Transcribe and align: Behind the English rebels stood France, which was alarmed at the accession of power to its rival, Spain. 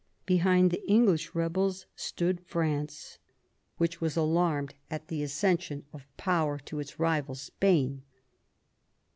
Behind 0.25 0.71
the 0.71 0.83
English 0.89 1.35
rebels 1.35 1.85
stood 1.95 2.41
France, 2.47 3.19
which 3.77 4.01
was 4.01 4.17
alarmed 4.17 4.73
at 4.89 5.09
the 5.09 5.21
accession 5.21 5.85
of 5.93 6.07
power 6.17 6.57
to 6.57 6.79
its 6.79 6.99
rival, 6.99 7.35
Spain. 7.35 8.01